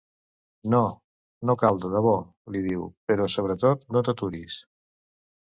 No, 0.73 0.79
no 1.49 1.55
cal, 1.63 1.77
de 1.83 1.91
debò 1.97 2.13
—li 2.21 2.63
diu—, 2.69 2.89
però 3.13 3.29
sobretot 3.35 3.87
no 3.99 4.05
t'aturis. 4.09 4.59